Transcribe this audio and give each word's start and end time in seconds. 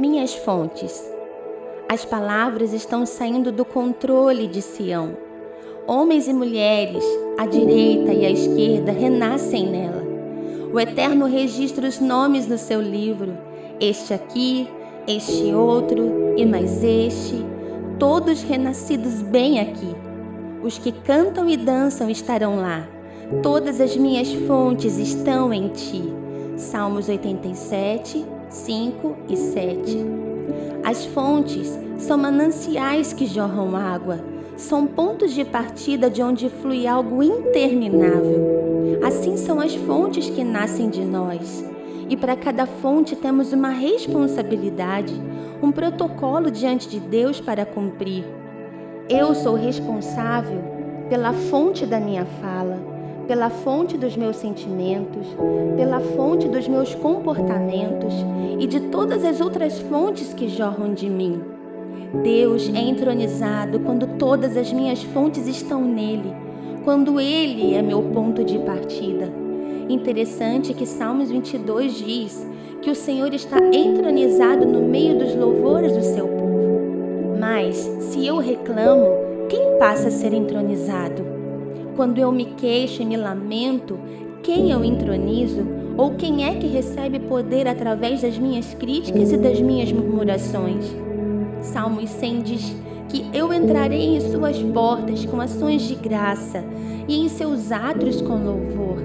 minhas 0.00 0.34
fontes. 0.34 1.04
As 1.86 2.06
palavras 2.06 2.72
estão 2.72 3.04
saindo 3.04 3.52
do 3.52 3.66
controle 3.66 4.46
de 4.46 4.62
Sião. 4.62 5.10
Homens 5.86 6.26
e 6.26 6.32
mulheres, 6.32 7.04
à 7.36 7.44
direita 7.44 8.12
e 8.12 8.24
à 8.24 8.30
esquerda, 8.30 8.92
renascem 8.92 9.66
nela. 9.66 10.02
O 10.72 10.80
Eterno 10.80 11.26
registra 11.26 11.86
os 11.86 12.00
nomes 12.00 12.46
no 12.46 12.56
seu 12.56 12.80
livro: 12.80 13.36
este 13.78 14.14
aqui, 14.14 14.68
este 15.06 15.52
outro 15.52 16.34
e 16.36 16.46
mais 16.46 16.82
este, 16.82 17.44
todos 17.98 18.42
renascidos 18.42 19.20
bem 19.20 19.60
aqui. 19.60 19.94
Os 20.62 20.78
que 20.78 20.92
cantam 20.92 21.48
e 21.48 21.56
dançam 21.56 22.08
estarão 22.08 22.56
lá. 22.56 22.88
Todas 23.42 23.80
as 23.80 23.96
minhas 23.96 24.32
fontes 24.46 24.96
estão 24.96 25.52
em 25.52 25.68
ti. 25.68 26.02
Salmos 26.56 27.08
87, 27.08 28.39
5 28.50 29.16
e 29.28 29.36
7. 29.36 30.04
As 30.84 31.06
fontes 31.06 31.78
são 31.96 32.18
mananciais 32.18 33.12
que 33.12 33.24
jorram 33.24 33.76
água, 33.76 34.18
são 34.56 34.86
pontos 34.86 35.32
de 35.32 35.44
partida 35.44 36.10
de 36.10 36.20
onde 36.22 36.48
flui 36.48 36.86
algo 36.86 37.22
interminável. 37.22 38.98
Assim 39.06 39.36
são 39.36 39.60
as 39.60 39.74
fontes 39.74 40.28
que 40.28 40.42
nascem 40.42 40.90
de 40.90 41.02
nós. 41.02 41.64
E 42.08 42.16
para 42.16 42.34
cada 42.34 42.66
fonte 42.66 43.14
temos 43.14 43.52
uma 43.52 43.68
responsabilidade, 43.68 45.14
um 45.62 45.70
protocolo 45.70 46.50
diante 46.50 46.88
de 46.88 46.98
Deus 46.98 47.40
para 47.40 47.64
cumprir. 47.64 48.24
Eu 49.08 49.34
sou 49.34 49.54
responsável 49.54 50.60
pela 51.08 51.32
fonte 51.32 51.86
da 51.86 52.00
minha 52.00 52.24
fala, 52.24 52.78
pela 53.30 53.48
fonte 53.48 53.96
dos 53.96 54.16
meus 54.16 54.34
sentimentos, 54.34 55.24
pela 55.76 56.00
fonte 56.00 56.48
dos 56.48 56.66
meus 56.66 56.96
comportamentos 56.96 58.12
e 58.58 58.66
de 58.66 58.80
todas 58.88 59.24
as 59.24 59.40
outras 59.40 59.78
fontes 59.82 60.34
que 60.34 60.48
jorram 60.48 60.92
de 60.92 61.08
mim. 61.08 61.40
Deus 62.24 62.68
é 62.74 62.80
entronizado 62.80 63.78
quando 63.78 64.18
todas 64.18 64.56
as 64.56 64.72
minhas 64.72 65.04
fontes 65.04 65.46
estão 65.46 65.80
nele, 65.80 66.34
quando 66.82 67.20
ele 67.20 67.72
é 67.72 67.80
meu 67.80 68.02
ponto 68.02 68.42
de 68.42 68.58
partida. 68.58 69.32
Interessante 69.88 70.74
que 70.74 70.84
Salmos 70.84 71.30
22 71.30 71.98
diz 71.98 72.44
que 72.82 72.90
o 72.90 72.96
Senhor 72.96 73.32
está 73.32 73.58
entronizado 73.72 74.66
no 74.66 74.82
meio 74.82 75.16
dos 75.16 75.36
louvores 75.36 75.96
do 75.96 76.02
seu 76.02 76.26
povo. 76.26 77.38
Mas, 77.38 77.76
se 78.00 78.26
eu 78.26 78.38
reclamo, 78.38 79.06
quem 79.48 79.78
passa 79.78 80.08
a 80.08 80.10
ser 80.10 80.32
entronizado? 80.32 81.39
Quando 81.96 82.18
eu 82.18 82.30
me 82.32 82.46
queixo 82.46 83.02
e 83.02 83.04
me 83.04 83.16
lamento, 83.16 83.98
quem 84.42 84.70
eu 84.70 84.84
entronizo? 84.84 85.66
Ou 85.96 86.12
quem 86.14 86.44
é 86.44 86.54
que 86.54 86.66
recebe 86.66 87.18
poder 87.18 87.68
através 87.68 88.22
das 88.22 88.38
minhas 88.38 88.72
críticas 88.74 89.32
e 89.32 89.36
das 89.36 89.60
minhas 89.60 89.92
murmurações? 89.92 90.84
Salmos 91.60 92.08
100 92.10 92.42
diz 92.42 92.76
que 93.08 93.26
eu 93.34 93.52
entrarei 93.52 94.16
em 94.16 94.20
suas 94.20 94.62
portas 94.62 95.26
com 95.26 95.40
ações 95.40 95.82
de 95.82 95.94
graça 95.94 96.64
e 97.06 97.20
em 97.20 97.28
seus 97.28 97.70
átrios 97.72 98.22
com 98.22 98.36
louvor. 98.36 98.98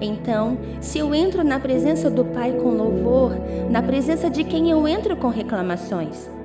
Então, 0.00 0.56
se 0.80 0.98
eu 0.98 1.14
entro 1.14 1.42
na 1.42 1.58
presença 1.58 2.08
do 2.08 2.24
Pai 2.24 2.52
com 2.52 2.70
louvor, 2.70 3.32
na 3.68 3.82
presença 3.82 4.30
de 4.30 4.44
quem 4.44 4.70
eu 4.70 4.86
entro 4.86 5.16
com 5.16 5.28
reclamações? 5.28 6.37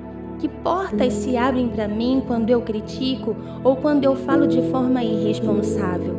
Que 0.44 0.48
portas 0.50 1.14
se 1.14 1.38
abrem 1.38 1.70
para 1.70 1.88
mim 1.88 2.22
quando 2.26 2.50
eu 2.50 2.60
critico 2.60 3.34
ou 3.64 3.76
quando 3.76 4.04
eu 4.04 4.14
falo 4.14 4.46
de 4.46 4.60
forma 4.70 5.02
irresponsável? 5.02 6.18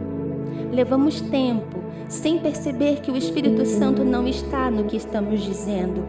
Levamos 0.73 1.21
tempo 1.21 1.77
sem 2.07 2.39
perceber 2.39 3.01
que 3.01 3.11
o 3.11 3.15
Espírito 3.15 3.63
Santo 3.67 4.03
não 4.03 4.27
está 4.27 4.71
no 4.71 4.85
que 4.85 4.97
estamos 4.97 5.41
dizendo. 5.43 6.03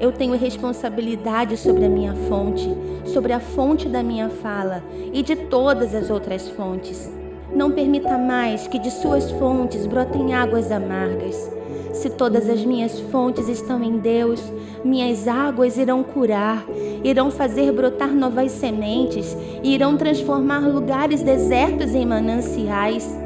Eu 0.00 0.10
tenho 0.10 0.38
responsabilidade 0.38 1.58
sobre 1.58 1.84
a 1.84 1.88
minha 1.90 2.14
fonte, 2.30 2.66
sobre 3.04 3.34
a 3.34 3.40
fonte 3.40 3.90
da 3.90 4.02
minha 4.02 4.30
fala 4.30 4.82
e 5.12 5.22
de 5.22 5.36
todas 5.36 5.94
as 5.94 6.08
outras 6.08 6.48
fontes. 6.48 7.12
Não 7.54 7.70
permita 7.70 8.16
mais 8.16 8.66
que 8.68 8.78
de 8.78 8.90
suas 8.90 9.30
fontes 9.32 9.86
brotem 9.86 10.34
águas 10.34 10.70
amargas. 10.70 11.50
Se 11.92 12.08
todas 12.08 12.48
as 12.48 12.64
minhas 12.64 13.00
fontes 13.00 13.48
estão 13.48 13.82
em 13.82 13.98
Deus, 13.98 14.40
minhas 14.84 15.26
águas 15.26 15.76
irão 15.76 16.02
curar, 16.02 16.64
irão 17.02 17.30
fazer 17.30 17.72
brotar 17.72 18.14
novas 18.14 18.52
sementes 18.52 19.36
e 19.62 19.74
irão 19.74 19.96
transformar 19.96 20.60
lugares 20.60 21.22
desertos 21.22 21.94
em 21.94 22.06
mananciais. 22.06 23.18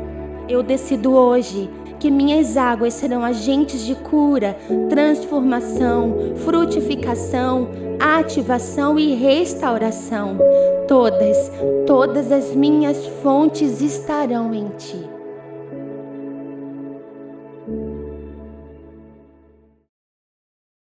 Eu 0.48 0.62
decido 0.62 1.12
hoje 1.12 1.70
que 2.00 2.10
minhas 2.10 2.56
águas 2.56 2.94
serão 2.94 3.24
agentes 3.24 3.84
de 3.84 3.94
cura, 3.94 4.56
transformação, 4.88 6.34
frutificação, 6.36 7.68
ativação 8.00 8.98
e 8.98 9.14
restauração. 9.14 10.38
Todas, 10.87 11.50
todas 11.87 12.31
as 12.31 12.55
minhas 12.55 13.06
fontes 13.22 13.81
estarão 13.81 14.53
em 14.53 14.69
ti. 14.77 15.13